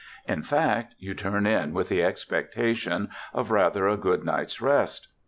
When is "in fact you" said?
0.27-1.13